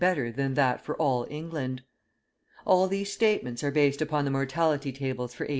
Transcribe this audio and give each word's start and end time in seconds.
better 0.01 0.31
than 0.31 0.55
that 0.55 0.83
for 0.83 0.95
all 0.95 1.27
England. 1.29 1.79
All 2.65 2.87
these 2.87 3.13
statements 3.13 3.63
are 3.63 3.69
based 3.69 4.01
upon 4.01 4.25
the 4.25 4.31
mortality 4.31 4.91
tables 4.91 5.31
for 5.35 5.43
1843. 5.43 5.49